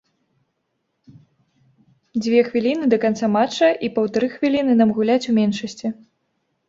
Дзве 2.27 2.43
хвіліны 2.49 2.85
да 2.93 2.97
канца 3.03 3.25
матча 3.37 3.69
і 3.89 3.93
паўтары 3.99 4.27
хвіліны 4.35 4.73
нам 4.81 4.89
гуляць 5.01 5.23
у 5.35 5.41
меншасці. 5.41 5.87